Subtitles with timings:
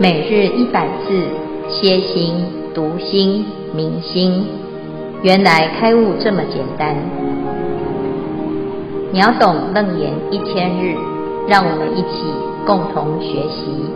[0.00, 1.26] 每日一百字，
[1.68, 2.36] 歇心、
[2.72, 4.46] 读心、明心，
[5.24, 6.94] 原来开悟这么简单。
[9.12, 10.94] 秒懂楞严一千日，
[11.48, 12.32] 让我们一起
[12.64, 13.90] 共同学习。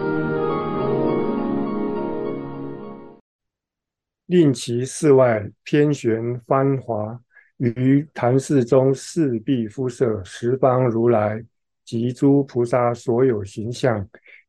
[4.27, 7.17] 令其世外偏玄芳华，
[7.59, 11.41] 于坛寺中四壁敷设十方如来
[11.85, 14.05] 及诸菩萨所有形象。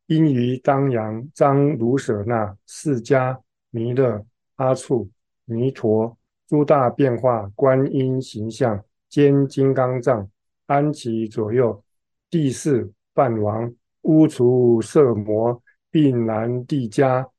[0.08, 3.40] 因于当阳张卢舍那释迦
[3.70, 4.26] 弥勒
[4.56, 5.10] 阿处
[5.46, 6.18] 弥陀
[6.48, 10.30] 诸大变化观音形象兼金刚藏
[10.66, 11.84] 安其左右。
[12.30, 17.30] 第四梵王乌除舍摩并南帝迦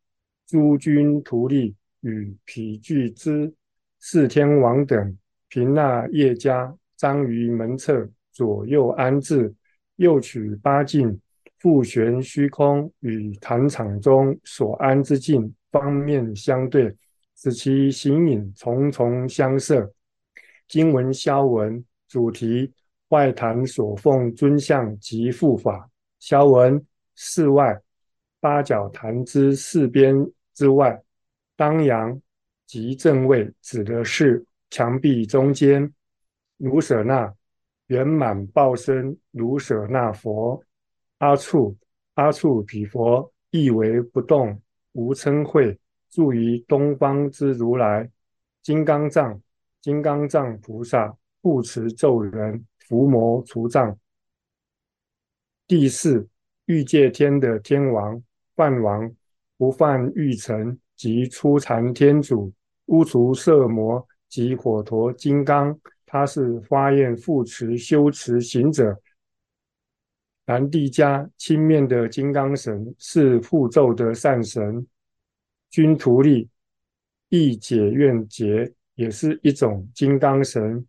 [0.47, 3.53] 诸军徒利与毗俱胝
[3.99, 9.55] 四天王等平那夜迦张于门侧左右安置，
[9.97, 11.21] 又取八境。
[11.65, 16.95] 复旋虚空与坛场中所安之境方面相对，
[17.37, 19.91] 使其形影重重相摄。
[20.69, 22.71] 经文消文主题：
[23.09, 25.89] 外坛所奉尊像及护法。
[26.21, 27.81] 消文室外
[28.41, 30.15] 八角坛之四边
[30.53, 31.03] 之外，
[31.57, 32.21] 当阳
[32.67, 35.91] 即正位，指的是墙壁中间。
[36.59, 37.33] 卢舍那
[37.87, 40.63] 圆满报身卢舍那佛。
[41.25, 41.75] 阿处
[42.17, 44.61] 阿处毗佛意为不动
[44.93, 45.79] 无嗔慧，
[46.11, 48.11] 住于东方之如来。
[48.63, 49.41] 金刚藏
[49.81, 53.99] 金刚藏菩萨护持咒人伏魔除障。
[55.67, 56.29] 第四
[56.67, 58.23] 欲界天的天王
[58.55, 59.11] 梵王
[59.57, 62.53] 不犯欲尘及初禅天主
[62.89, 69.01] 污除色魔及火陀金刚，他是发愿护持修持行者。
[70.47, 74.87] 南帝迦青面的金刚神是护咒的善神，
[75.71, 76.51] 军徒利
[77.31, 80.87] 亦解怨结也是一种金刚神。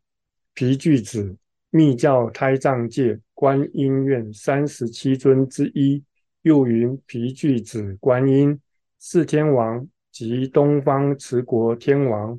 [0.54, 1.38] 皮具子
[1.70, 6.04] 密教胎藏界观音院三十七尊之一，
[6.42, 8.60] 又云皮具子观音。
[9.00, 12.38] 四天王即东方持国天王，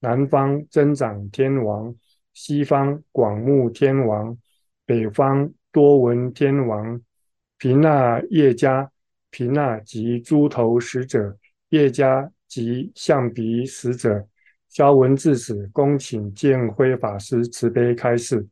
[0.00, 1.94] 南方增长天王，
[2.34, 4.36] 西方广目天王，
[4.84, 5.48] 北方。
[5.76, 6.98] 多闻天王、
[7.58, 8.88] 皮那夜迦、
[9.30, 11.36] 皮那即猪头使者、
[11.68, 14.26] 夜迦及象鼻使者。
[14.70, 18.46] 消文至此，恭请建辉法师慈悲开示。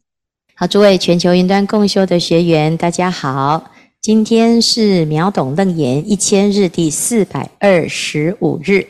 [0.55, 3.71] 好，诸位全球云端共修的学员，大家好，
[4.03, 8.87] 今天是秒懂楞严一千日第四百二十五日，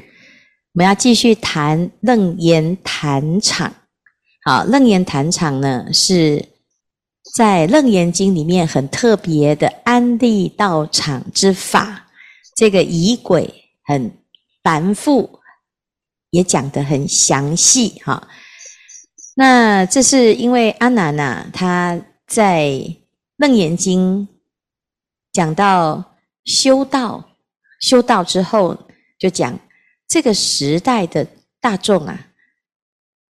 [0.72, 3.72] 我们要继续谈楞严坛场。
[4.44, 6.53] 好，楞严坛场呢是。
[7.32, 12.06] 在《楞严经》里面很特别的安立道场之法，
[12.54, 14.18] 这个仪轨很
[14.62, 15.40] 繁复，
[16.30, 18.28] 也讲得很详细哈。
[19.36, 22.66] 那这是因为阿难呐，他在
[23.38, 24.28] 《楞严经》
[25.32, 27.30] 讲到修道，
[27.80, 28.76] 修道之后
[29.18, 29.58] 就讲
[30.06, 31.26] 这个时代的
[31.58, 32.28] 大众啊，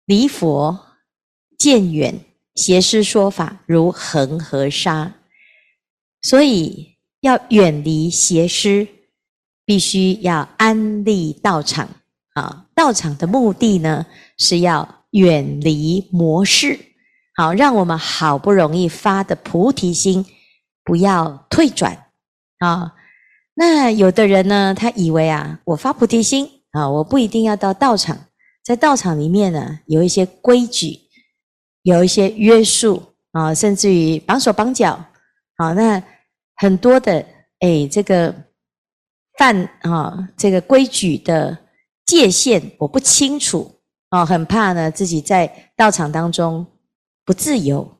[0.05, 0.77] 离佛
[1.57, 2.19] 渐远。
[2.55, 5.13] 邪师说法如恒河沙，
[6.21, 8.87] 所以要远离邪师，
[9.65, 11.89] 必须要安立道场
[12.35, 12.67] 啊！
[12.75, 14.05] 道场的目的呢，
[14.37, 16.79] 是要远离魔事，
[17.35, 20.23] 好让我们好不容易发的菩提心
[20.83, 22.05] 不要退转
[22.59, 22.93] 啊！
[23.55, 28.27] 那有的人呢，他以为啊，我发菩提心啊，我不一定要到道场，
[28.63, 31.02] 在道场里面呢，有一些规矩。
[31.83, 33.01] 有一些约束
[33.31, 34.99] 啊，甚至于绑手绑脚，
[35.57, 36.01] 好，那
[36.55, 37.25] 很多的
[37.59, 38.33] 诶，这个
[39.37, 41.57] 犯啊，这个规矩的
[42.05, 46.65] 界限我不清楚啊，很怕呢自己在道场当中
[47.25, 47.99] 不自由。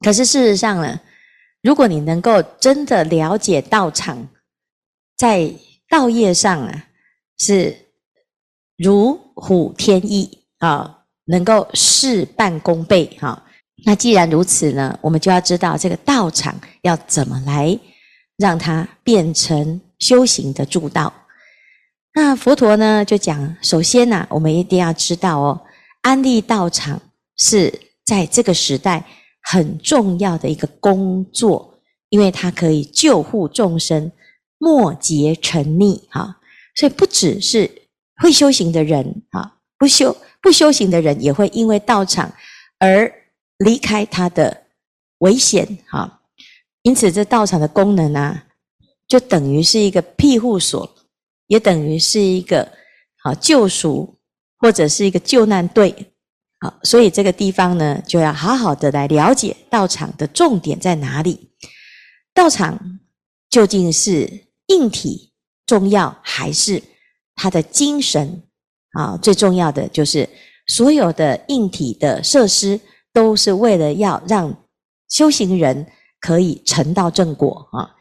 [0.00, 1.00] 可是事实上呢，
[1.62, 4.26] 如果你能够真的了解道场，
[5.16, 5.52] 在
[5.88, 6.88] 道业上啊，
[7.38, 7.76] 是
[8.76, 10.95] 如虎添翼啊。
[11.26, 13.42] 能够事半功倍，哈。
[13.84, 17.78] 那既然如此呢，我们就要知道这个道场要怎么来
[18.36, 21.12] 让它变成修行的助道。
[22.14, 25.60] 那佛陀呢就讲，首先呢，我们一定要知道哦，
[26.00, 27.00] 安立道场
[27.36, 27.72] 是
[28.04, 29.04] 在这个时代
[29.42, 31.78] 很重要的一个工作，
[32.08, 34.10] 因为它可以救护众生，
[34.58, 36.38] 末劫沉溺，哈。
[36.74, 37.70] 所以不只是
[38.16, 40.16] 会修行的人，哈，不修。
[40.46, 42.32] 不修行的人也会因为道场
[42.78, 43.12] 而
[43.58, 44.68] 离开他的
[45.18, 46.22] 危险，哈。
[46.82, 48.44] 因此，这道场的功能啊，
[49.08, 50.88] 就等于是一个庇护所，
[51.48, 52.70] 也等于是一个
[53.16, 54.20] 好救赎，
[54.58, 56.12] 或者是一个救难队。
[56.60, 61.50] 好，所以这个地方呢，就要好好的来了解道场的重点在哪里。
[62.32, 63.00] 道场
[63.50, 65.32] 究竟是硬体
[65.66, 66.80] 重要，还是
[67.34, 68.44] 它的精神
[68.96, 69.18] 啊？
[69.20, 70.28] 最重要的就是
[70.66, 72.80] 所有的硬体的设施，
[73.12, 74.56] 都是为了要让
[75.08, 75.86] 修行人
[76.20, 77.94] 可以成道正果啊。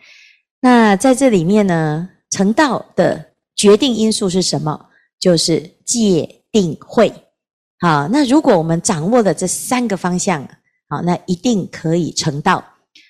[0.61, 4.87] 那在这里面呢，成道的决定因素是什么？
[5.19, 7.11] 就是戒定慧。
[7.79, 10.47] 好，那如果我们掌握了这三个方向，
[10.87, 12.63] 好，那一定可以成道。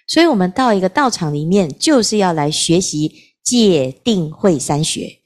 [0.08, 3.12] 所以，我们到一个道场里面，就是要来学习
[3.44, 5.20] 戒定慧三学。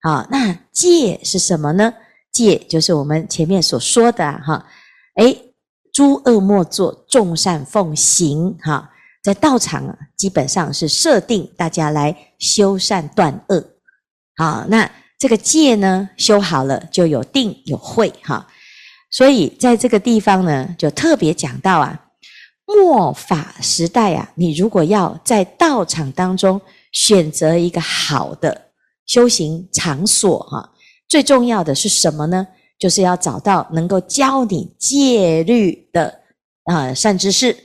[0.00, 1.94] 好，那戒是什么呢？
[2.34, 4.66] 戒就是我们前面所说的哈，
[5.14, 5.54] 诶，
[5.92, 8.58] 诸恶莫作，众善奉行。
[8.60, 8.90] 哈，
[9.22, 13.64] 在道场啊，基本上是设定大家来修善断恶。
[14.36, 18.12] 好，那这个戒呢，修好了就有定有慧。
[18.24, 18.46] 哈。
[19.10, 22.06] 所以在这个地方呢，就特别讲到啊，
[22.66, 26.60] 末法时代啊，你如果要在道场当中
[26.90, 28.72] 选择一个好的
[29.06, 30.68] 修行场所哈，
[31.08, 32.46] 最重要的是什么呢？
[32.78, 36.20] 就是要找到能够教你戒律的
[36.64, 37.56] 啊善知识。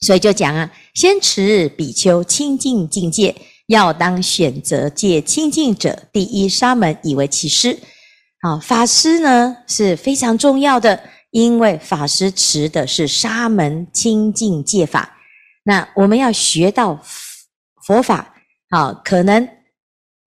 [0.00, 3.34] 所以就讲啊，先持比丘清净境界，
[3.68, 7.78] 要当选择戒清净者，第一沙门以为其师。
[8.40, 11.00] 啊，法师呢是非常重要的，
[11.30, 15.16] 因为法师持的是沙门清净戒法。
[15.62, 17.00] 那我们要学到
[17.86, 18.34] 佛法，
[18.68, 19.48] 啊，可能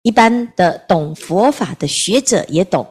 [0.02, 2.87] 一般的懂佛法的学者也懂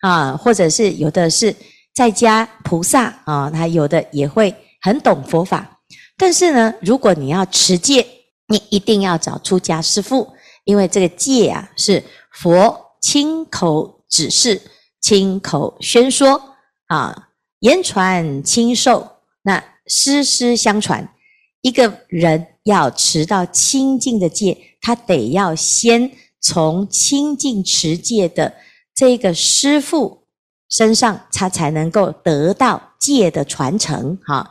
[0.00, 1.54] 啊，或者是有的是
[1.94, 5.80] 在家菩萨啊，他有的也会很懂佛法。
[6.16, 8.06] 但是呢，如果你要持戒，
[8.48, 10.32] 你一定要找出家师父，
[10.64, 13.94] 因为这个戒啊是佛亲口。
[14.08, 14.62] 指示
[15.00, 16.40] 亲口宣说
[16.86, 21.12] 啊，言传亲授，那师师相传。
[21.60, 26.08] 一个人要持到清净的戒，他得要先
[26.40, 28.54] 从清净持戒的
[28.94, 30.24] 这个师父
[30.68, 34.18] 身上，他才能够得到戒的传承。
[34.24, 34.50] 哈，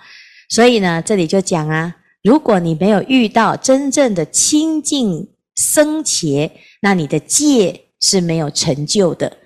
[0.50, 6.52] 所以呢，这里就讲啊，如果你没有遇到真正的清净僧伽，
[6.82, 9.38] 那你的戒是没有成就的。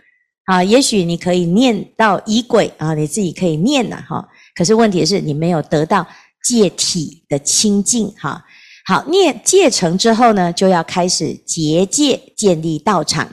[0.45, 4.27] 啊，也许你可以念到仪轨啊，你自己可以念呐，哈。
[4.56, 6.06] 可是问题是你没有得到
[6.44, 8.44] 戒体的清净，哈。
[8.89, 13.24] 好，念戒成之后呢，就要开始结界，建立道场。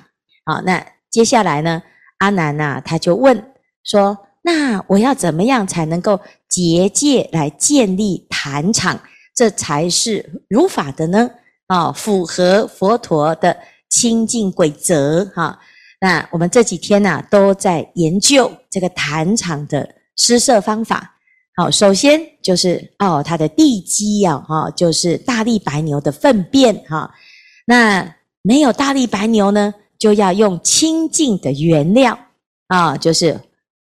[0.44, 1.82] 好，那接下来呢，
[2.18, 3.42] 阿难呐，他就问
[3.82, 9.00] 说：那我要怎么样才能够结界来建立坛场？
[9.34, 11.30] 这才是如法的呢？
[11.68, 13.56] 啊，符合佛陀的
[13.88, 15.58] 清净规则，哈。
[16.02, 21.15] 那我们这几天呢、都在研究这个坛场的施设方法。
[21.58, 27.14] 好，首先就是哦，它的地基啊，哈，就是大力白牛的粪便哈。
[27.64, 32.18] 那没有大力白牛呢，就要用清净的原料
[32.68, 33.40] 啊，就是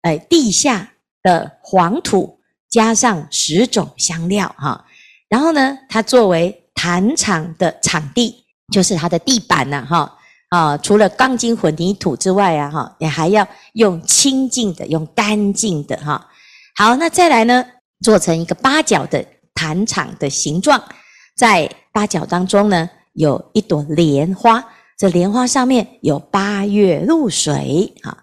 [0.04, 4.86] 哎地下的黄土加上十种香料哈。
[5.28, 10.14] 然后呢，它作为坛场的场地，就是它的地板呐哈。
[10.48, 16.26] 啊，除了钢筋混凝土之外啊，哈，你还要用清净的，用干净的，哈。
[16.80, 17.66] 好，那再来呢，
[18.02, 20.80] 做成一个八角的坛场的形状，
[21.36, 24.64] 在八角当中呢，有一朵莲花，
[24.96, 28.20] 这莲花上面有八月露水，啊。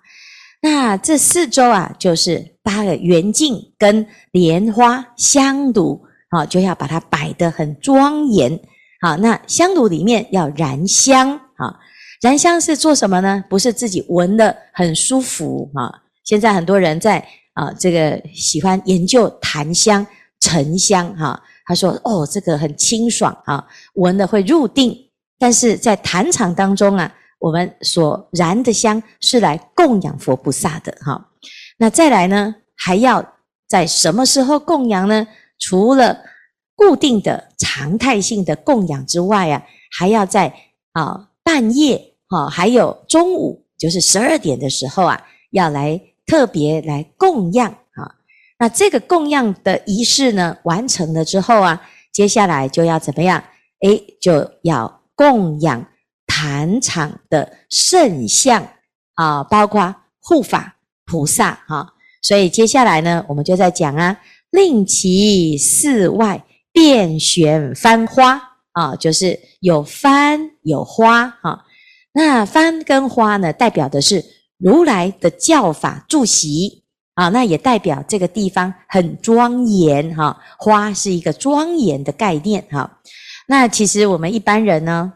[0.62, 8.60] 那这四周啊，就是八个圆镜跟莲花香炉，啊，就要把它摆得很庄严，
[9.00, 11.80] 好，那香炉里面要燃香，啊。
[12.20, 13.42] 燃香是做什么呢？
[13.50, 16.02] 不是自己闻的很舒服啊。
[16.22, 20.06] 现在很多人在啊，这个喜欢研究檀香、
[20.40, 21.42] 沉香哈。
[21.66, 24.94] 他说：“哦，这个很清爽啊，闻了会入定。”
[25.38, 31.30] 但是在坛场当中啊，我们所燃的香是来供养佛菩萨的哈。
[31.78, 33.34] 那再来呢，还要
[33.66, 35.26] 在什么时候供养呢？
[35.58, 36.18] 除了
[36.76, 39.62] 固定的常态性的供养之外啊，
[39.96, 40.54] 还要在
[40.92, 42.14] 啊半夜。
[42.28, 48.14] 哈，还有中午，就是十二点的时候啊，要来特别来供养啊。
[48.58, 53.42] 那这个供养的仪式呢，完成了之后啊，接下来就要怎么样？
[53.80, 55.86] 诶，就要供养
[56.26, 58.66] 坛场的圣像
[59.14, 61.92] 啊，包括护法菩萨哈。
[62.22, 64.18] 所以接下来呢，我们就在讲啊，
[64.50, 68.40] 令其寺外遍悬翻花
[68.72, 71.64] 啊，就是有翻有花哈。
[72.14, 74.24] 那翻跟花呢，代表的是
[74.58, 76.84] 如来的教法住席
[77.14, 80.40] 啊，那也代表这个地方很庄严哈。
[80.58, 82.98] 花是一个庄严的概念哈。
[83.46, 85.12] 那其实我们一般人呢，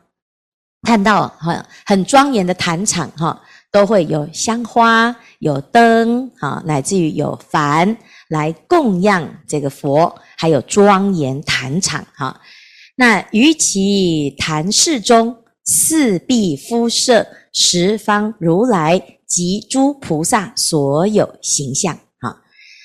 [0.83, 3.40] 看到很很庄严的坛场哈，
[3.73, 7.97] 都会有香花、有灯啊，乃至于有幡
[8.28, 12.40] 来供养这个佛，还有庄严坛场哈。
[12.97, 21.97] 那于其坛室中，四壁敷设十方如来及诸菩萨所有形象。
[22.20, 22.42] 哈，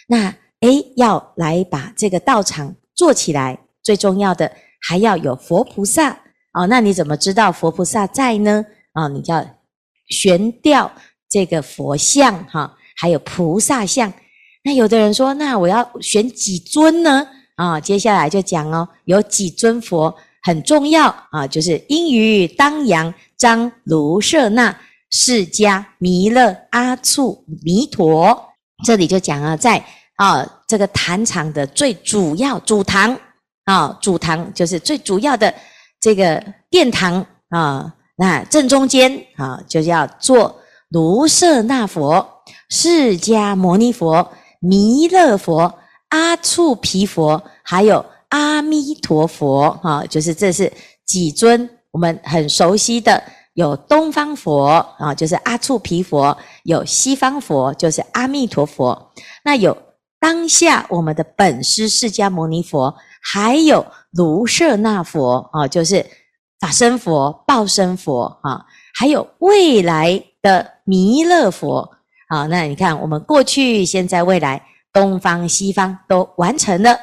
[0.08, 4.52] 那诶，要来把这个道场做起来，最重要的
[4.88, 6.12] 还要有佛菩萨
[6.54, 6.68] 哦。
[6.68, 8.64] 那你怎么知道佛菩萨在呢？
[8.92, 9.44] 啊，你就要
[10.10, 10.92] 悬吊
[11.30, 14.14] 这个佛像哈，还有菩萨像。
[14.64, 17.28] 那有的人说，那我要选几尊呢？
[17.56, 24.76] 啊，接下来就讲哦，有几尊佛很重要啊，就是因于当阳张卢舍那
[25.14, 28.50] 释迦弥勒阿处弥陀，
[28.84, 29.78] 这里就讲啊，在
[30.16, 33.16] 啊这个坛场的最主要主堂
[33.66, 35.54] 啊，主堂就是最主要的
[36.02, 42.28] 这个殿堂啊，那正中间啊，就要做卢舍那佛、
[42.72, 45.80] 释迦牟尼佛、弥勒佛。
[46.10, 50.72] 阿处毗佛，还有阿弥陀佛，啊，就是这是
[51.08, 54.66] 几尊我们很熟悉的，有东方佛
[54.98, 59.12] 啊，就是阿处毗佛；有西方佛，就是阿弥陀佛。
[59.44, 59.78] 那有
[60.20, 66.06] 当下我们的本师释迦牟尼佛，还有卢舍那佛啊，就是
[66.60, 71.92] 法身佛、报身佛啊，还有未来的弥勒佛
[72.30, 72.48] 啊。
[72.48, 74.64] 那你看，我们过去、现在、未来。
[74.94, 76.96] 东方、西方都完成了，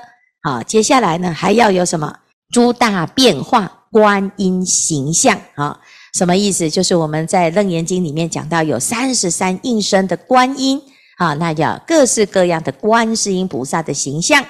[0.44, 2.20] 好，接下来呢，还要有什么？
[2.52, 5.80] 诸大变化观音形象啊？
[6.14, 6.68] 什么意思？
[6.68, 10.80] 就是我们在《楞严经》里面讲到有三十三应身的观音
[11.18, 14.44] 啊，那叫各式各样的观世音菩萨的形象，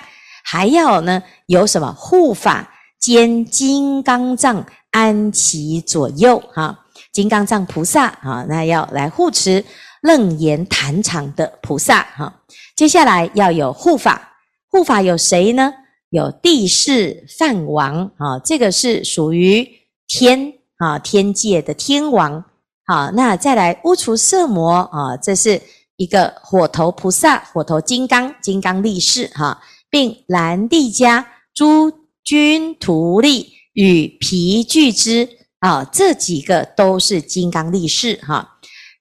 [0.44, 6.78] 还要呢有什么护法兼金刚藏安其左右哈？
[7.12, 9.64] 金刚藏菩萨啊，那要来护持。
[10.02, 12.40] 楞严坛场的菩萨哈，
[12.74, 14.32] 接下来要有护法，
[14.70, 15.74] 护法有谁呢？
[16.08, 19.68] 有帝释梵王啊，这个是属于
[20.08, 22.44] 天啊，天界的天王。
[22.86, 25.62] 好，那再来乌除色魔啊，这是
[25.96, 31.92] 一个火头菩萨，火头金刚，金刚力士哈，并蓝帝迦诸
[32.24, 35.28] 君徒力与皮俱之
[35.60, 38.56] 啊，这几个都是金刚力士哈。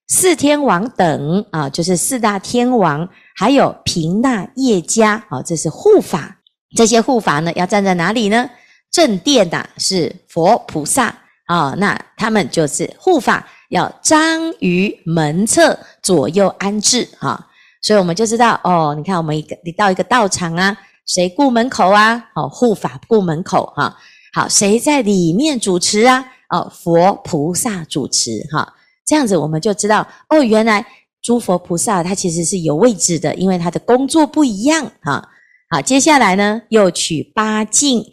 [0.07, 6.41] 四天王等啊，就是四大天王，还有平那夜迦啊，这是护法。
[6.75, 8.49] 这些护法呢，要站在哪里呢？
[8.91, 11.15] 正殿呐，是佛菩萨
[11.49, 17.47] 啊，那他们就是护法，要张于门侧左右安置哈。
[17.81, 20.77] 所以我们就知道哦，你看我们一个，你到一个道场啊，
[21.07, 22.23] 谁顾门口啊？
[22.35, 23.97] 哦，护法顾门口哈。
[24.31, 26.23] 好，谁在里面主持啊？
[26.49, 28.75] 哦，佛菩萨主持哈。
[29.03, 30.85] 这样子我们就知道哦，原来
[31.23, 35.27] 诸佛菩萨他其实是有位置的，因为他的工作不一样哈。
[35.71, 38.05] 好，接下来呢，又取八镜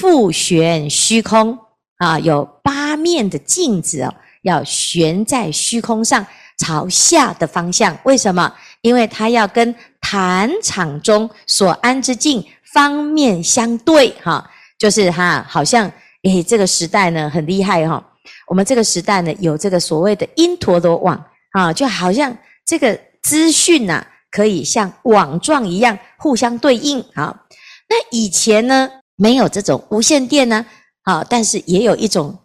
[0.00, 1.58] 复悬虚空
[2.00, 6.26] 啊，有八面的镜子哦，要悬在虚空上，
[6.56, 7.96] 朝下的方向。
[8.04, 8.50] 为什么？
[8.80, 12.42] 因为它要跟坛场中所安之镜
[12.72, 15.92] 方面相对哈，就是哈，好像
[16.22, 18.02] 诶，这个时代呢很厉害哈。
[18.46, 27.42] 我们这个时代呢，有这个所谓的因陀罗网啊，就好像这个资讯呐，可以像网状一样互相对应啊。
[27.90, 30.64] 那以前呢，没有这种无线电呢，
[31.02, 32.36] 啊，但是也有一种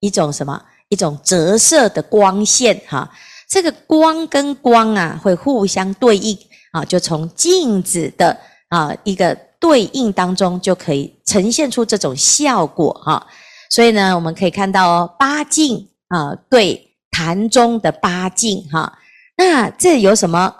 [0.00, 3.10] 一种什么，一种折射的光线哈。
[3.48, 6.36] 这个光跟光啊，会互相对应
[6.72, 8.38] 啊，就从镜子的
[8.68, 13.26] 啊一个对应当中，就可以呈现出这种效果哈。
[13.70, 18.98] 所以呢，我们可以看到哦，八镜啊，对坛中的八镜哈，
[19.36, 20.54] 那这有什么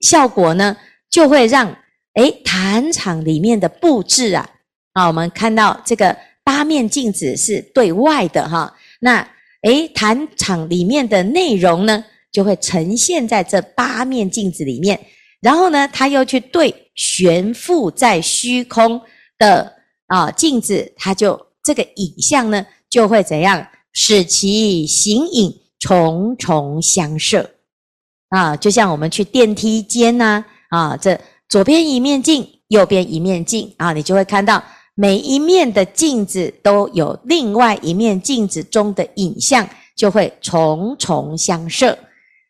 [0.00, 0.76] 效果呢？
[1.08, 1.74] 就会让
[2.14, 4.48] 诶坛场里面的布置啊，
[4.92, 6.16] 啊，我们看到这个
[6.46, 9.28] 八面镜子是对外的哈，那
[9.64, 14.98] 诶坛场里面的内容呢，就会呈现在这八面镜子里面，
[15.40, 19.02] 然后呢，他又去对悬浮在虚空
[19.36, 19.72] 的
[20.06, 21.44] 啊镜子，他就。
[21.66, 23.66] 这个影像呢，就会怎样？
[23.92, 27.50] 使其形影重重相摄
[28.28, 28.56] 啊！
[28.56, 34.62] 就像我们去电梯间呐啊，这左边一面镜，右边一面镜啊，你就会看到
[34.98, 41.96] 每一面的镜子都有另外一面镜子中的影像，就会重重相射。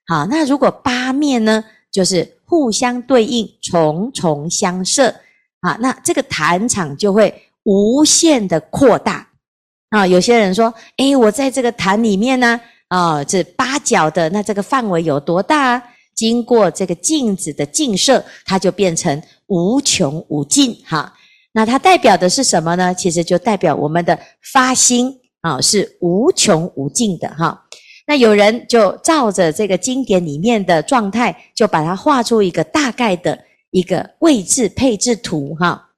[0.07, 5.13] 好，那如果八面呢，就是互相对应，重重相射。
[5.61, 7.35] 啊，那这个坛场就会
[7.65, 9.29] 无限的扩大。
[9.91, 15.83] 啊，有些人说，诶，我在这个坛里面呢，啊，这八角的，那这个范围有多大啊？
[16.15, 20.77] 经过这个镜子的镜射，它就变成无穷无尽。
[20.85, 21.13] 哈，
[21.57, 22.93] 那它代表的是什么呢？
[22.93, 24.19] 其实就代表我们的
[24.53, 25.11] 发心
[25.41, 27.27] 啊，是无穷无尽的。
[27.31, 27.65] 哈，
[28.07, 33.39] 那有人就照着这个经典里面的状态，就把它画出一个大概的。
[33.73, 35.89] 一个位置配置图哈，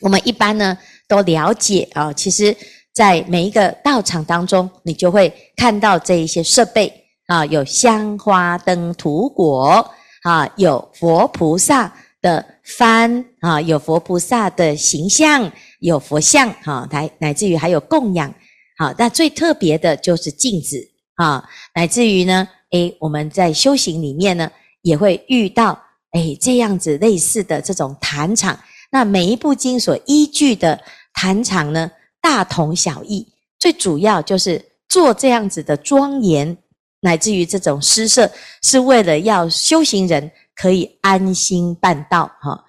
[0.00, 2.10] 我们一般呢都了解啊。
[2.10, 2.56] 其实，
[2.94, 6.90] 在每一个道场当中，你就会看到这一些设备
[7.26, 9.84] 啊，有香花灯土果
[10.22, 11.92] 啊，有佛菩萨
[12.22, 18.32] 的幡啊，有佛菩萨的形象，有佛像哈，乃乃至于还有供养。
[18.78, 20.78] 好，那最特别的就是镜子
[21.16, 24.50] 啊，乃至于呢，诶，我们在修行里面呢，
[24.80, 25.78] 也会遇到。
[26.12, 28.58] 哎，这样子类似的这种坛场，
[28.90, 30.78] 那每一部经所依据的
[31.14, 33.26] 坛场呢，大同小异。
[33.58, 36.54] 最主要就是做这样子的庄严，
[37.00, 38.30] 乃至于这种施设，
[38.62, 42.64] 是为了要修行人可以安心办道哈。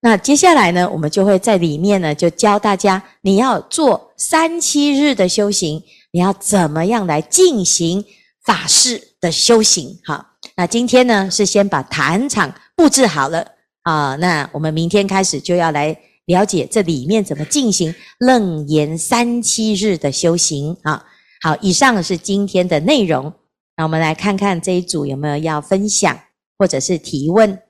[0.00, 8.04] 那接下来呢，我们就会在里面呢，就教大家你要做三七日的修行，你要怎么样来进行
[8.44, 10.34] 法事的修行哈。
[10.54, 13.44] 那今天呢，是先把坛场布置好了
[13.82, 21.04] 啊，那我们明天开始就要来了解这里面怎么进行楞严三七日的修行啊。
[21.42, 23.32] 好，以上是今天的内容，
[23.76, 26.16] 那我们来看看这一组有没有要分享
[26.58, 27.62] 或者是提问。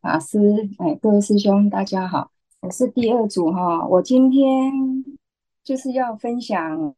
[0.00, 0.38] 法师，
[0.78, 4.72] 哎，各位师兄，大家好，我是第二组哈，我今天
[5.62, 6.94] 就是要分享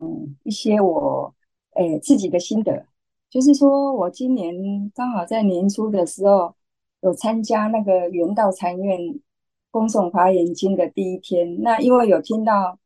[0.00, 1.32] 嗯一些我
[1.74, 2.84] 哎自己的心得。
[3.28, 6.56] 就是说，我今年刚好在年初的时候
[7.00, 9.20] 有参加那个圆道禅院
[9.70, 11.62] 恭诵华严经的第一天。
[11.62, 12.76] 那因为有听到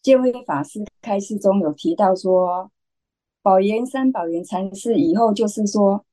[0.00, 2.70] 见辉法师开示中有提到说，
[3.42, 6.05] 宝岩山宝岩禅寺以后就是说，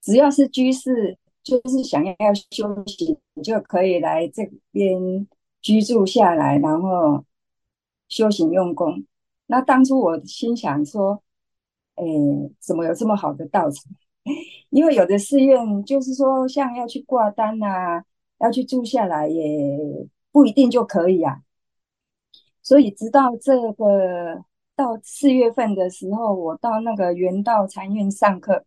[0.00, 2.14] 只要是居士，就是想要
[2.50, 5.26] 修行，就可以来这边
[5.60, 7.24] 居住下来，然后
[8.08, 9.04] 修行用功。
[9.46, 11.22] 那当初我心想说。
[12.00, 12.04] 哎，
[12.60, 13.92] 怎么有这么好的道场？
[14.70, 18.04] 因为有的寺院就是说，像要去挂单啊，
[18.38, 21.42] 要去住下来，也不一定就可以啊。
[22.62, 24.44] 所以直到这个
[24.76, 28.64] 到四月份的时候，我到那个圆道禅院上课。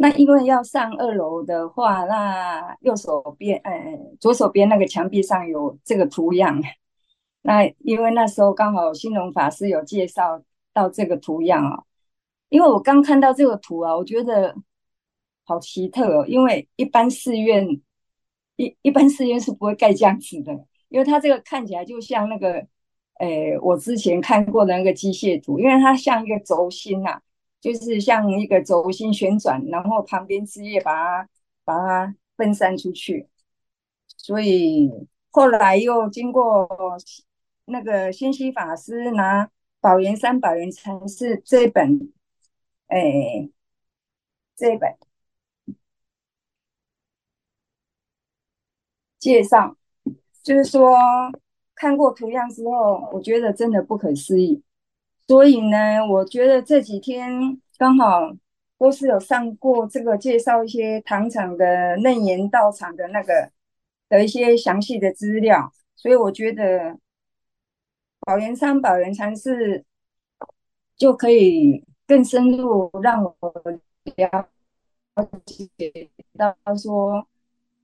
[0.00, 3.72] 那因为要上二楼的话，那右手边，呃，
[4.20, 6.62] 左手边那个墙壁上有这个图样。
[7.42, 10.40] 那因为那时候刚好兴隆法师有介绍
[10.72, 11.82] 到这个图样啊。
[12.48, 14.54] 因为我刚看到这个图啊，我觉得
[15.44, 16.24] 好奇特哦。
[16.28, 17.66] 因为一般寺院
[18.54, 20.52] 一一般寺院是不会盖这样子的，
[20.90, 22.64] 因为它这个看起来就像那个，
[23.18, 27.20] 诶，我之前看过的那个机械图，因为它像一个轴心呐，
[27.60, 31.28] 就是像一个轴心旋转，然后旁边枝叶把它
[31.64, 33.28] 把它分散出去。
[34.16, 34.90] 所以
[35.30, 36.68] 后来又经过
[37.66, 39.44] 那个仙溪法师拿
[39.80, 42.12] 《宝岩山宝源禅寺》这本。
[42.88, 43.50] 哎，
[44.56, 44.96] 这本
[49.18, 49.76] 介绍，
[50.42, 50.96] 就是说
[51.74, 54.62] 看过图样之后，我觉得真的不可思议。
[55.28, 58.34] 所以呢，我觉得这几天刚好
[58.78, 63.52] 都是有上过这个介绍一些糖厂的楞严道场的那个
[64.08, 66.98] 的一些详细的资料，所以我觉得
[68.20, 69.84] 宝岩山宝源禅寺
[70.96, 71.84] 就可以。
[72.08, 73.52] 更深入让我
[74.16, 74.48] 了
[75.44, 77.28] 解到说，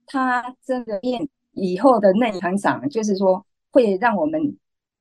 [0.07, 4.57] 他这个念以后的内涵上，就是说会让我们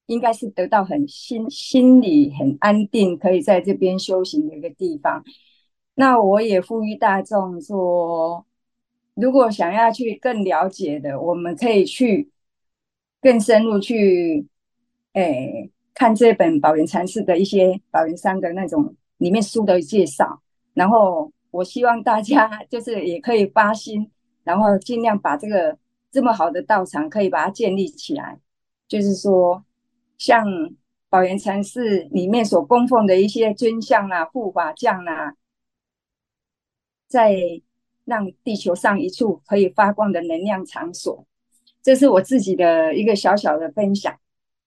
[0.07, 5.25] 应该是得到很心心里很安定，可以在这边修行的一个地方。
[5.95, 8.45] 那我也呼吁大众说，
[9.15, 12.31] 如果想要去更了解的，我们可以去
[13.21, 14.47] 更深入去，
[15.13, 18.95] 诶，看这本宝源禅师的一些宝源山的那种。
[19.19, 20.43] 里面书的介绍，
[20.75, 24.11] 然后我希望大家就是也可以发心，
[24.43, 25.79] 然后尽量把这个
[26.11, 28.41] 这么好的道场可以把它建立起来。
[28.89, 29.65] 就是说，
[30.19, 30.45] 像
[31.09, 35.35] 宝源禅寺里面所供奉的一些尊像啊、护法将啊，
[37.07, 37.37] 在
[38.05, 41.27] 让地球上一处可以发光的能量场所。
[41.83, 44.15] 这是我自己的一个小小的分享。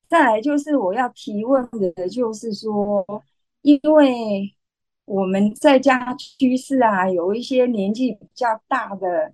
[0.07, 3.05] 再来就是我要提问的，就是说，
[3.61, 4.55] 因为
[5.03, 9.33] 我们在家居士啊，有一些年纪比较大的，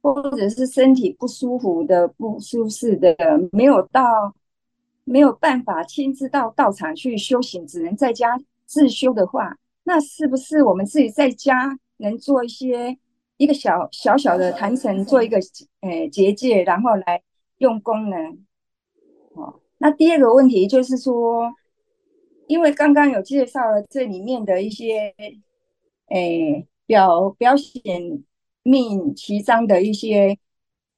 [0.00, 3.14] 或者是身体不舒服的、不舒适的，
[3.52, 4.02] 没有到
[5.08, 12.98] 没有办法亲自到道场去修行，只能在家自修的话，那是不是我们自己在家能做一些
[13.38, 15.38] 一个小小小的坛城，做一个
[15.80, 17.22] 呃结界，然后来
[17.56, 18.16] 用功呢？
[19.34, 21.54] 哦，那第二个问题就是说，
[22.46, 25.14] 因为刚刚有介绍了这里面的一些，
[26.08, 28.22] 诶，表表显
[28.62, 30.36] 命奇章的一些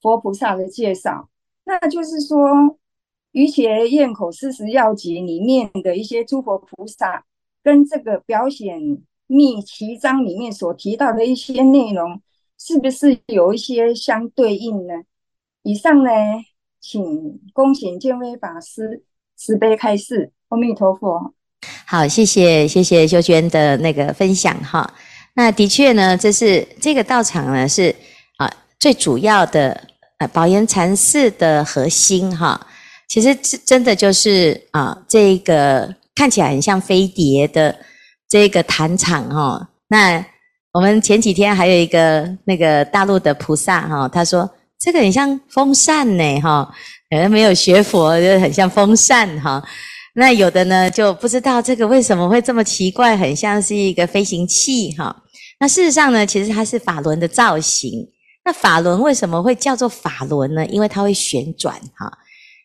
[0.01, 1.29] 佛菩萨的介绍，
[1.65, 2.79] 那就是说，
[3.33, 7.25] 瑜伽焰口四十要集里面的一些诸佛菩萨，
[7.63, 8.79] 跟这个表显
[9.27, 12.21] 密奇章里面所提到的一些内容，
[12.59, 14.95] 是不是有一些相对应呢？
[15.63, 16.11] 以上呢？
[16.83, 19.05] 请恭请见辉法师
[19.37, 21.35] 慈悲开示，阿弥陀佛。
[21.87, 24.91] 好，谢谢谢谢秀娟的那个分享哈。
[25.35, 27.95] 那的确呢，这是这个道场呢是
[28.39, 32.67] 啊最主要的呃宝岩禅寺的核心哈。
[33.11, 37.77] 其实真真的就是啊这个看起来很像飞碟的
[38.29, 39.69] 这个坛场哈。
[39.89, 40.25] 那
[40.73, 44.49] 我们前几天还有一个那个大陆的菩萨哈，他说。
[44.83, 46.67] 这个很像风扇呢，哈，
[47.11, 49.63] 可能没有学佛，就很像风扇哈。
[50.15, 55.15] 那有的呢，就不知道这个为什么会这么奇怪，很像是一个飞行器哈。
[55.59, 58.09] 那事实上呢，其实它是法轮的造型。
[58.43, 60.65] 那法轮为什么会叫做法轮呢？
[60.69, 62.11] 因为它会旋转哈。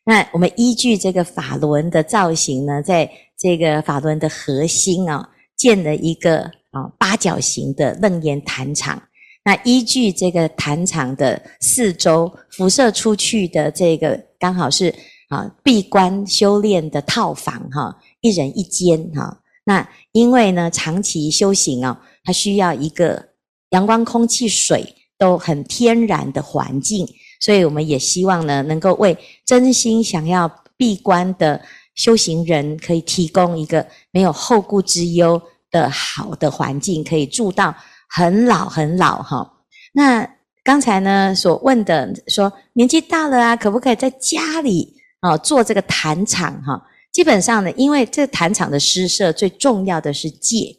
[0.05, 9.01] 那我们依据这个法轮的造型呢，在这个法轮的核心啊，建了一个啊八角形的楞严坛场。
[9.43, 14.93] 那依据这个坛场的四周辐射出去的这个，刚好是
[15.29, 19.41] 啊闭关修炼的套房哈，一人一间哈。
[19.63, 23.29] 那因为呢长期修行哦，它需要一个
[23.69, 24.85] 阳光、空气、水
[25.17, 27.07] 都很天然的环境，
[27.45, 31.61] 所以我们也希望呢，能够为真心想要闭关的
[31.93, 37.75] 修行人，可以提供一个没有后顾之忧的好的环境，可以住到。
[38.07, 39.51] 很老很老哈，
[39.93, 40.25] 那
[40.63, 46.81] 刚才呢所问的说年纪大了啊，可不可以在家里啊做这个坛场哈？
[47.11, 50.77] 基本上呢，因为这坛场的施设最重要的是戒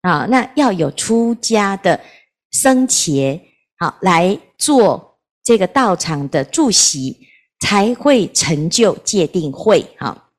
[0.00, 2.00] 啊，那要有出家的
[2.50, 3.40] 僧伽
[3.78, 5.13] 好来做
[5.44, 7.28] 这个道场的住席，
[7.60, 10.30] 才会成就戒定慧哈。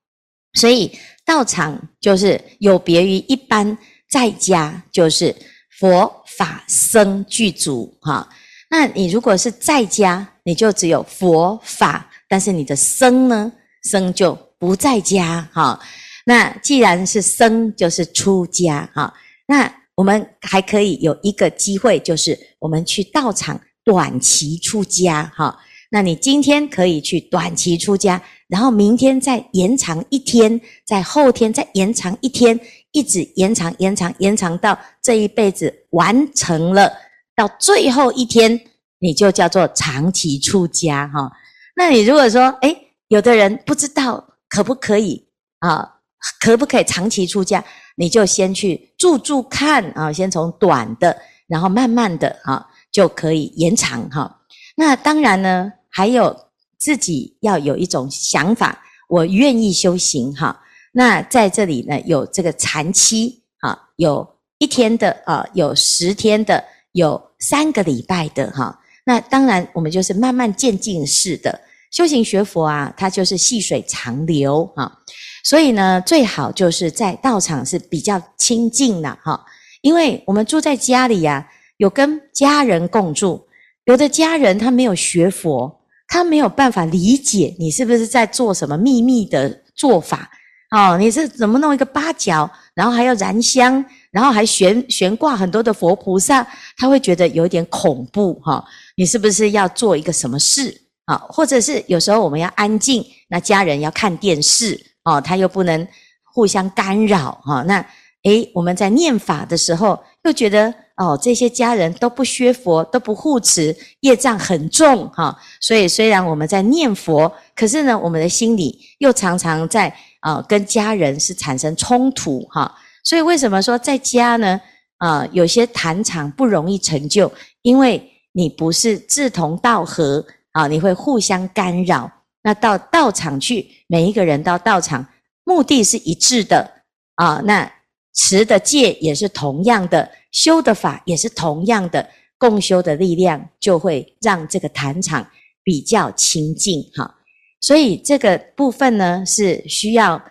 [0.54, 0.91] 所以
[1.24, 3.78] 道场就是有别于一般
[4.10, 5.34] 在家，就是。
[5.78, 8.30] 佛法僧具足哈，
[8.70, 13.52] 那你如果是在家，你就只有佛法，但是你的僧呢，
[13.84, 15.78] 僧就不在家哈。
[16.26, 19.13] 那既然是僧，就是出家哈。
[19.46, 25.58] 那我们还可以有一个机会，就是我们去道场短期出家哈。
[25.91, 32.60] 那你今天可以去短期出家，然后明天再延长一天，在后天再延长一天。
[32.91, 36.89] 一直延长、延长、延长到这一辈子完成了，
[37.36, 38.58] 到最后一天，
[39.00, 41.30] 你就叫做长期出家哈。
[41.76, 42.74] 那你如果说，诶，
[43.10, 45.28] 有的人不知道可不可以
[45.60, 45.95] 啊，
[46.39, 47.62] 可不可以长期出家？
[47.98, 51.17] 你就先去住住看啊，先从短的，
[51.48, 54.39] 然后慢慢的哈，就可以延长哈。
[54.77, 56.34] 那当然呢，还有
[56.77, 60.62] 自己要有一种想法，我愿意修行哈。
[60.93, 64.25] 那在这里呢，有这个禅期啊，有
[64.60, 68.79] 一天的啊，有十天的，有三个礼拜的哈。
[69.03, 71.60] 那当然，我们就是慢慢渐进式的
[71.91, 74.99] 修行学佛啊，它就是细水长流哈。
[75.43, 79.45] 所以呢，最好就是在道场是比较亲近的哈，
[79.81, 83.48] 因为我们住在家里呀，有跟家人共住，
[83.86, 90.30] 有的家人他没有学佛，他没有办法理解你是不是在做什么秘密的做法。
[90.71, 96.45] 哦，你是怎么弄一个八角，然后还要燃香，然后还悬悬挂很多的佛菩萨，
[96.76, 98.65] 他会觉得有点恐怖哈、哦。
[98.98, 101.28] 你是不是要做一个什么事啊、哦？
[101.30, 105.88] 或者是有时候我们要安静，那家人要看电视哦，他又不能
[106.34, 107.63] 互相干扰哈、哦。
[107.65, 107.86] 那
[108.24, 119.95] 诶，我们在念法的时候又觉得哦，这些家人都不学佛，都不护持，业障很重哈、所以虽然我们在念佛，可是呢，我们的心里又常常在。
[120.21, 124.60] 啊，跟家人是产生冲突哈，所以为什么说在家呢？
[124.97, 127.31] 啊，有些谈场不容易成就，
[127.62, 132.12] 因为你不是志同道合啊，你会互相干扰。
[132.41, 135.05] 那到道场去，每一个人到道场，
[135.43, 136.71] 目的是一致的
[137.13, 137.39] 啊。
[137.45, 137.71] 那
[138.15, 145.28] 持的戒也是同样的，修的法也是同样的，共修的力量就会让这个坛场
[145.63, 147.15] 比较清净哈。
[147.60, 150.21] 所以这个部分呢，是需要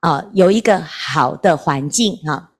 [0.00, 2.52] 啊有一个好的环境哈。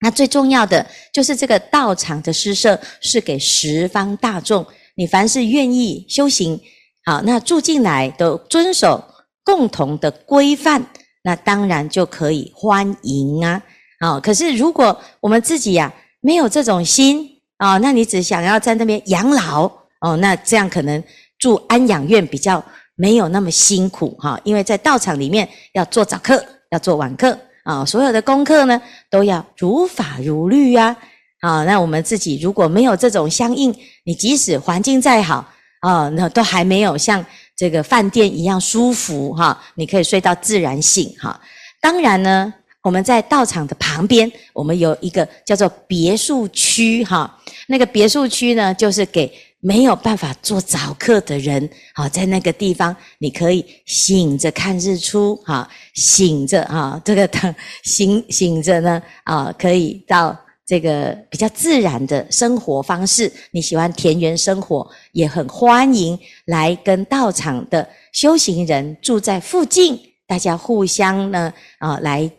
[0.00, 4.64] 那最重要的就是这个道场的施设是给十方大众，
[4.94, 6.60] 你凡是愿意修行，
[7.04, 9.02] 好，那住进来都遵守
[9.42, 10.84] 共同的规范，
[11.22, 13.62] 那当然就可以欢迎啊。
[14.00, 19.64] 好，可是如果我们自己呀没有这种心啊，那你只想要在那边养老
[20.00, 21.02] 哦，那这样可能
[21.38, 27.36] 住安养院比较没有那么辛苦哈，因为在道场里面要做早课，要做晚课。
[27.64, 28.80] 啊，所有的功课呢
[29.10, 30.96] 都要如法如律呀。
[31.40, 35.46] 啊，那我们自己如果没有这种相应，你即使环境再好
[35.80, 39.60] 啊，那都还没有像这个饭店一样舒服哈。
[39.74, 41.38] 你可以睡到自然醒哈。
[41.80, 42.54] 当然呢，
[42.88, 47.38] 我们在道场的旁边，我们有一个叫做别墅区哈。
[47.66, 49.30] 那个别墅区呢，就是给。
[49.60, 57.28] 没有办法做早课的人，好，在那个地方，你可以醒着看日出，哈，醒着哈，这个
[57.82, 63.32] 醒醒着呢，啊，可以到这个比较自然的生活方式。
[63.50, 72.30] 你喜欢田园生活，也很欢迎来跟道场的修行人住在附近，大家互相呢，啊，来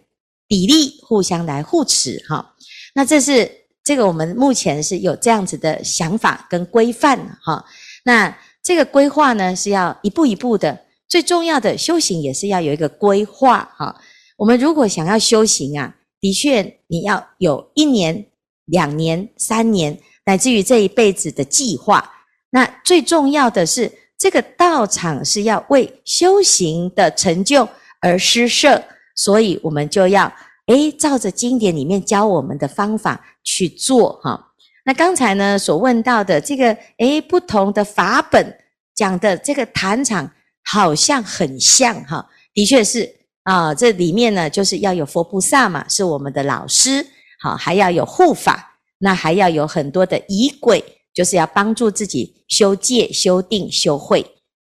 [0.50, 2.54] 砥砺，互相来互持，哈，
[2.94, 3.50] 那这是。
[3.82, 7.66] 这个我们目前是有这样子的想法跟规范哈，
[8.04, 14.00] 那这个规划呢是要一步一步的，最重要的修行也是要有一个规划哈。
[14.38, 18.28] 我们如果想要修行啊，的确你要有一年、
[18.66, 22.08] 两年、三年，乃至于这一辈子的计划。
[22.52, 27.68] 那最重要的是，这个道场是要为修行的成就
[28.02, 28.84] 而施设，
[29.24, 30.32] 所以我们就要。
[30.72, 34.54] 诶，照着经典里面教我们的方法去做哈。
[34.86, 38.56] 那刚才呢所问到的这个，诶，不同的法本
[38.94, 40.32] 讲的这个坛场
[40.64, 43.12] 好像很像哈，的确是
[43.46, 43.74] 啊。
[43.74, 47.04] 这里面呢就是要有佛菩萨嘛，是我们的老师，
[47.42, 50.84] 好，还要有护法，那还要有很多的仪轨，
[51.16, 54.24] 就是要帮助自己修戒、修定、修慧。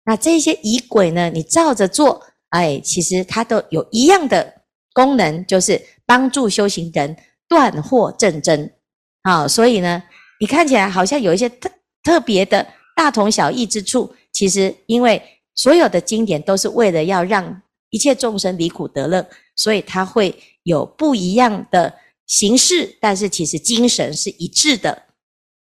[0.06, 2.20] 那这些仪轨呢，你照着做，
[2.54, 4.62] 哎，其实它都有一样的。
[4.96, 7.16] 功能就是帮助修行人
[7.48, 8.72] 断惑证真，
[9.24, 10.00] 好，所以呢，
[10.38, 11.68] 你看起来好像有一些特
[12.04, 12.64] 特别的
[12.94, 15.20] 大同小异之处，其实因为
[15.56, 21.92] 所有的经典都是为了要让一切众生离苦得乐，所以它会有不一样的
[22.28, 25.06] 形式，但是其实精神是一致的，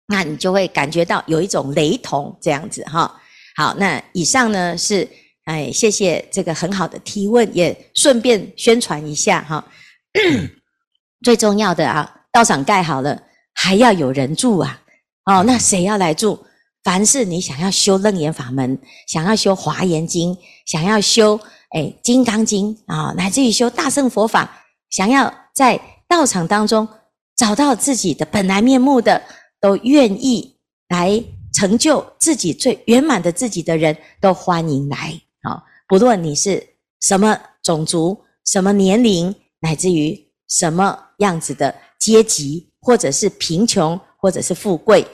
[0.07, 3.21] 那你就会感觉到有一种雷同这样子哈。
[3.55, 5.07] 好，那以上呢是。
[5.45, 9.65] 哎，谢谢这个很好的提问，也顺便宣传一下哈。
[11.23, 14.81] 最重要的啊，道场盖好了，还要有人住啊。
[15.25, 16.45] 哦，那谁要来住？
[16.83, 26.87] 凡是你想要修楞严法门，想要修华严经，想要修哎金刚经啊，乃至于修大乘佛法，想要在道场当中
[27.35, 29.21] 找到自己的本来面目的，
[29.59, 30.57] 都愿意
[30.89, 35.19] 来成就自己最圆满的自己的人，都欢迎来。
[35.45, 45.05] 好，不论你是什么种族、什么年龄，乃至于什么样子的阶级，或者是贫穷，或者是富贵，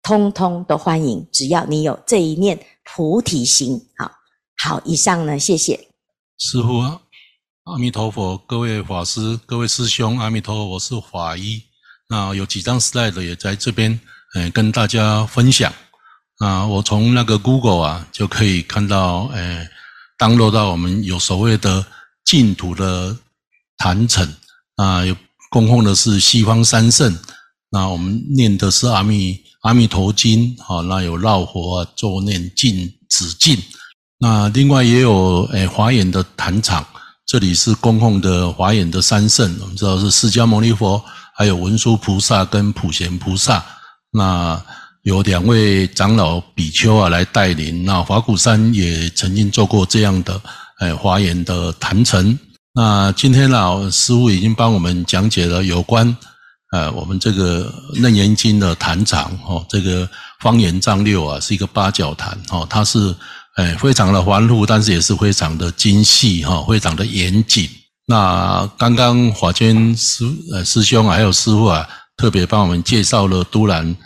[0.00, 1.28] 通通都欢迎。
[1.32, 4.12] 只要你有这一念菩提心，好，
[4.62, 5.88] 好，以上呢，谢谢
[6.38, 7.00] 师父啊，
[7.64, 11.60] 阿弥陀佛，各位法师、各位师兄，阿弥陀佛，我是法医。
[12.08, 13.98] 那有几张 slide 也在这边，
[14.36, 15.72] 嗯，跟大家分享。
[16.38, 19.68] 啊，我从那个 Google 啊，就可以看到，诶。
[20.20, 21.82] 当落到我们有所谓的
[22.26, 23.16] 净土的
[23.78, 24.34] 坛城
[24.76, 25.16] 啊，有
[25.48, 27.18] 供奉的是西方三圣，
[27.70, 33.58] 那我们念的是阿弥阿弥陀经，好，那有绕佛啊，咒念净止净，
[34.18, 36.86] 那另外也有诶华严的坛场，
[37.26, 41.02] 这里是供奉的华严的三圣，我们知道是释迦牟尼佛，
[41.34, 43.64] 还有文殊菩萨跟普贤菩萨，
[44.10, 44.62] 那。
[45.02, 50.38] 有两位长老比丘啊来带领，那法鼓山也曾经做过这样的
[50.80, 52.38] 诶华严的坛城。
[52.74, 56.16] 那今天老师父已经帮我们讲解了有关
[56.72, 60.08] 呃我们这个楞严经的坛场哦，这个
[60.40, 63.14] 方圆丈六啊是一个八角坛哦，它是
[63.56, 67.68] 诶非常的繁复，但是也是非常的精细哈，非常的严谨。
[68.06, 73.96] 那刚刚华谦师呃师兄还有师父啊特别帮我们介绍了都兰。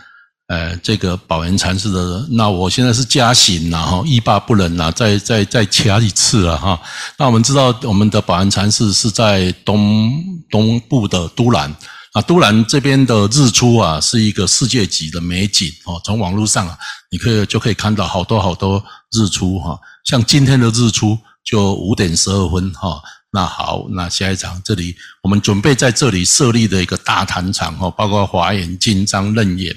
[0.48, 6.78] 呃，这个宝岩禅师的，那我现在是加行了哈，欲罢不能了，再再再掐一次了哈。
[7.18, 10.12] 那我们知道，我们的宝岩禅师是在东
[10.50, 11.74] 东部的都兰
[12.12, 15.98] 啊，都兰这边的日出啊，是一个世界级的美景哦。
[16.04, 16.76] 从网络上啊，
[17.10, 23.00] 你可以就可以看到好多好多日出哈，像今天的日出就五点十二分哈。
[23.32, 29.74] 那好，那下一场这里我们准备在这里设立的一个大坛场哦，包括华严、经章、楞严。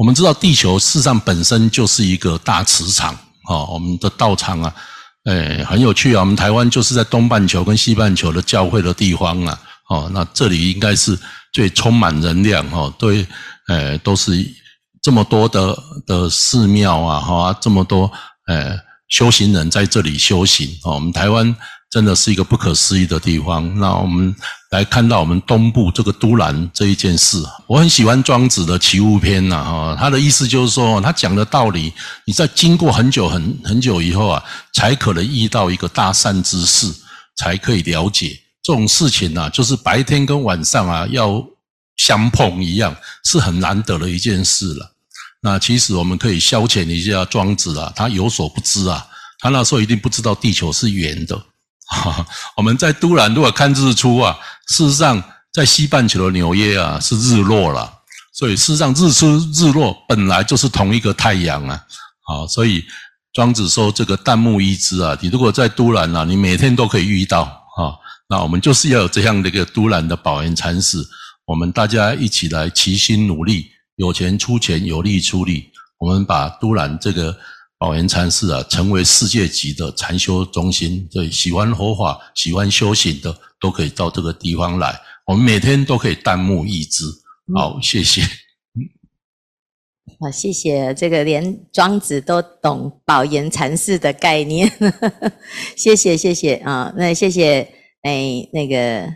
[0.00, 3.14] 我们知道地球事实上本身就是一个大磁场，
[3.50, 4.74] 哦，我们的道场啊，
[5.24, 6.20] 诶，很有趣啊。
[6.20, 9.60] 我们台湾就是在东半球跟西半球的交汇的地方啊，
[9.90, 11.18] 哦，那这里应该是
[11.52, 13.26] 最充满能量，哦，对，
[13.68, 14.32] 诶，都是
[15.02, 18.10] 这么多的的寺庙啊，哈，这么多
[18.46, 21.54] 诶修行人在这里修行，哦，我们台湾。
[21.90, 23.76] 真的是一个不可思议的地方。
[23.80, 24.32] 那我们
[24.70, 31.92] 来看到我们东部这个都兰这一件事，我很喜欢庄子的《齐物篇》呐，哈，他的意思就是说，他讲的道理，
[32.24, 36.86] 你在经过很久很很久以后啊，才可能遇到一个大善之事，
[37.36, 41.44] 才可以了解这种事情啊，就是白天跟晚上啊要
[41.96, 44.92] 相碰一样，是很难得的一件事了。
[45.42, 49.04] 那其实我们可以消遣一下庄子啊，他有所不知啊，
[49.40, 51.42] 他那时候一定不知道地球是圆的。
[51.90, 52.24] 哈，
[52.56, 55.22] 我们在都兰如果看日出啊，事实上
[55.52, 57.92] 在西半球的纽约啊是日落了，
[58.32, 61.84] 所以事实上日出日落本来就是同一个太阳啊。
[62.22, 62.84] 好，所以
[63.32, 67.98] 庄子说这个旦暮一枝啊，你如果在都兰啊，你每天都可以遇到啊。
[68.28, 70.98] 那我们就是要有这样的一个都兰的宝岩禅师，
[71.46, 77.36] 我们大家一起来齐心努力，有钱出钱，有力出力，我们把都兰这个。
[77.80, 81.08] 宝岩禅寺啊，成为世界级的禅修中心。
[81.10, 85.00] 对，喜欢佛法、喜欢修行的，都可以到这个地方来。
[85.24, 87.06] 我们每天都可以弹幕一支。
[87.56, 88.20] 好，谢谢。
[90.20, 90.92] 好，谢谢。
[90.92, 94.70] 这个连庄子都懂宝岩禅寺的概念，
[95.74, 96.92] 谢谢，谢谢啊。
[96.98, 97.66] 那谢谢
[98.02, 99.10] 哎，那个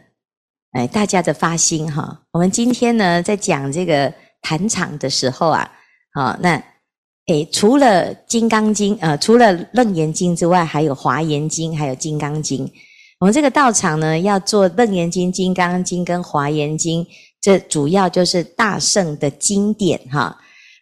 [0.72, 2.22] 哎，大家的发心哈。
[2.30, 5.70] 我们今天呢，在讲这个坛场的时候啊，
[6.14, 6.64] 好那。
[7.26, 12.66] 诶，除了《金刚经》呃，除了《楞严经》之外，还有《华严经》，还有《金刚经》。
[13.18, 17.02] 我们这个道场呢，要做《楞严经》、《金刚经》跟《华严经》，
[17.40, 20.38] 这主要就是大圣的经典哈。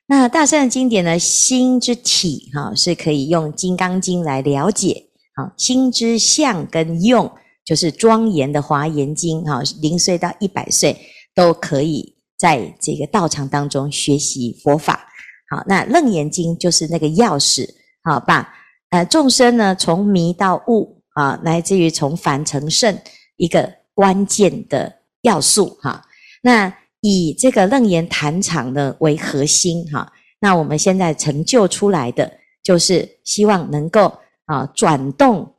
[0.08, 7.30] 那大圣的经典呢，心之体哈，是可以用《金刚经》来了解；啊，心之相跟用，
[7.64, 10.98] 就是庄严的《华严经》哈，零岁到一百岁
[11.36, 15.06] 都可以在这个道场当中学习佛法。
[15.52, 17.68] 好，那楞严经就是那个钥匙，
[18.04, 18.48] 好，把
[18.88, 22.96] 呃众生呢从迷到悟啊，来自于从凡成圣
[23.36, 26.02] 一个关键的要素哈。
[26.40, 30.10] 那以这个楞严坛场呢为核心哈，
[30.40, 34.10] 那我们现在成就出来的就是希望能够
[34.46, 35.54] 啊转动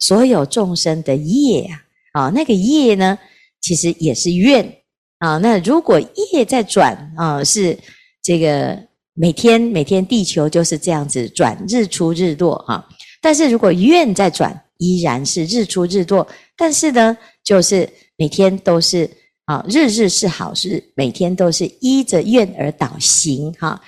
[0.00, 1.66] 所有众生的业
[2.12, 3.18] 啊，啊那个业呢
[3.62, 4.70] 其实也是愿
[5.16, 5.38] 啊。
[5.38, 7.78] 那如果业在转啊，是
[8.22, 8.89] 这个。
[9.14, 12.88] 每天每天，地球就是这样子转，日出日落哈。
[13.20, 16.26] 但是如果愿在转，依然是日出日落。
[16.56, 19.10] 但是呢，就是每天都是
[19.44, 23.80] 啊，日日是好事，每天都是依着愿而导行哈。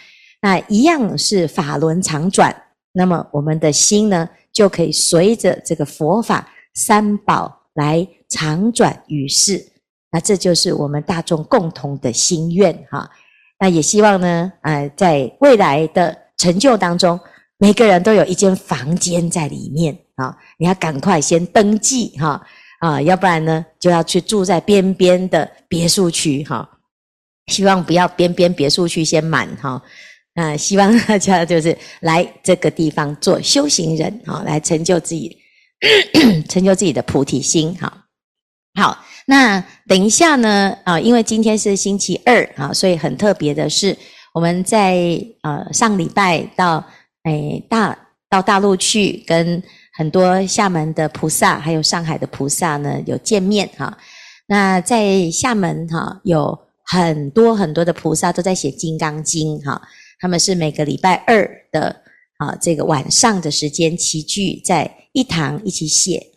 [0.43, 2.55] 那一样是法轮常转，
[2.93, 9.65] 那么我们的心呢，就可以随着这个佛法三宝来常转于世。
[10.11, 13.09] 那这就是我们大众共同的心愿哈。
[13.63, 17.21] 那也希望呢，呃，在未来的成就当中，
[17.59, 20.37] 每个人都有一间房间在里面啊！
[20.59, 22.45] 你要赶快先登记哈
[22.81, 26.69] 啊，要不然呢，就要去住在边边的别墅区哈。
[27.53, 29.81] 希望不要边边别墅区先满哈。
[30.35, 35.39] 那希望大家就是来这个地方做修行人啊，来成就自己，
[36.51, 38.07] 成就自己的菩提心哈。
[38.75, 38.99] 好。
[39.27, 40.77] 那等一下呢？
[40.85, 43.97] 啊，因为今天是星期二啊，所以很特别的是，
[44.35, 44.97] 我们在
[45.43, 46.85] 呃上礼拜到
[47.25, 47.97] 诶大
[48.29, 49.63] 到大陆去，跟
[49.95, 53.97] 很多厦门的菩萨还有上海的菩萨呢有见面哈。
[54.47, 59.81] 那在厦门哈，有很多很多的菩萨都在写《金刚经》哈，
[60.19, 61.95] 他们是每个礼拜二的
[62.39, 66.32] 啊这个晚上的时间齐聚在一堂一起写。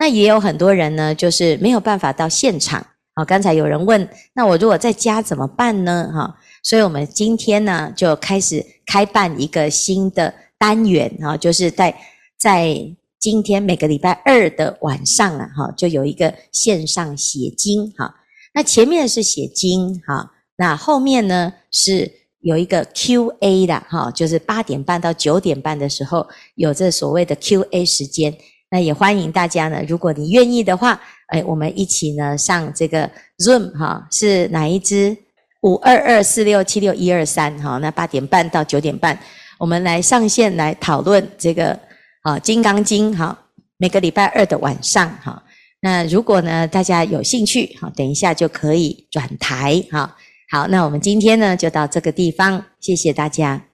[0.00, 2.84] 那也有很多人呢，就是没有办法到现场。
[3.14, 6.10] 好，刚才有人问，那我如果在家怎么办呢？
[6.10, 11.94] 哈，所以我们今天呢，就开始开办一个新的单元啊，就是在
[12.38, 12.74] 在
[13.18, 18.14] 今天每个礼拜二的晚上啊，哈，就有一个线上写经哈。
[18.54, 28.34] 那前面是写经哈，那后面呢是有一个 Q&A 的哈，就是八点半到九点半的时候有这所谓的 Q&A 时间。
[28.70, 35.16] 那也欢迎大家呢，如果你愿意的话，哎，我们一起呢上这个 Zoom 哈，是哪一支？
[35.62, 39.18] 五二二四六七六一二三哈，那八点半到九点半，
[39.58, 41.78] 我们来上线来讨论这个
[42.22, 43.36] 啊《金刚经》哈。
[43.76, 45.42] 每个礼拜二的晚上哈，
[45.80, 50.16] 那如果呢大家有兴趣哈，等一下就可以转台哈。
[50.50, 53.69] 好，那我们今天呢就到这个地方，谢谢大家。